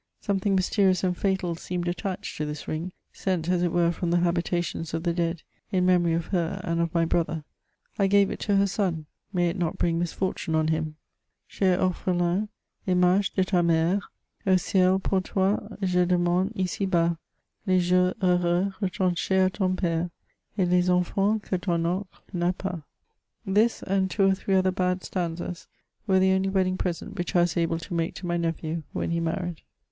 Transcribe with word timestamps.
Something 0.19 0.55
mysterious 0.55 1.03
and 1.03 1.15
fatal 1.15 1.53
seemed 1.53 1.87
attached 1.87 2.35
to 2.37 2.45
this 2.47 2.67
ring, 2.67 2.91
sent 3.13 3.47
as 3.49 3.61
it 3.61 3.71
were 3.71 3.91
firom 3.91 4.09
the 4.09 4.21
habitations 4.21 4.95
of 4.95 5.03
the 5.03 5.13
dead, 5.13 5.43
in 5.71 5.85
memory 5.85 6.13
of 6.13 6.25
her 6.33 6.59
and 6.63 6.81
of 6.81 6.91
my 6.91 7.05
brother. 7.05 7.43
I 7.99 8.07
gave 8.07 8.31
it 8.31 8.39
to 8.39 8.55
her 8.55 8.65
son; 8.65 9.05
may 9.31 9.47
it 9.49 9.59
not 9.59 9.77
bring 9.77 9.99
misfortune 9.99 10.55
on 10.55 10.69
him! 10.69 10.95
Cher 11.45 11.77
orphelin, 11.79 12.49
image 12.87 13.29
de 13.33 13.45
ta 13.45 13.61
mere, 13.61 14.01
Au 14.47 14.55
del 14.55 14.97
pour 14.97 15.21
toi 15.21 15.59
je 15.83 16.03
demande 16.07 16.51
ici 16.55 16.87
bas 16.87 17.15
Les 17.67 17.79
jours 17.87 18.15
heureux 18.23 18.73
retranches 18.81 19.27
k 19.45 19.49
ton 19.53 19.75
pere 19.75 20.09
Et 20.57 20.67
les 20.67 20.89
enfans 20.89 21.39
que 21.39 21.57
ton 21.59 21.85
onde 21.85 22.07
n'a 22.33 22.51
pas. 22.53 22.81
This, 23.45 23.83
and 23.83 24.09
two 24.09 24.23
or 24.25 24.33
three 24.33 24.55
other 24.55 24.71
bad 24.71 25.03
stanzas, 25.03 25.67
were 26.07 26.17
the 26.17 26.31
only 26.31 26.49
wedding 26.49 26.75
present 26.75 27.19
which 27.19 27.35
I 27.35 27.41
was 27.41 27.55
able 27.55 27.77
to 27.77 27.93
make 27.93 28.15
to 28.15 28.25
my 28.25 28.37
nephew 28.37 28.81
when 28.93 29.11
he 29.11 29.19
married. 29.19 29.61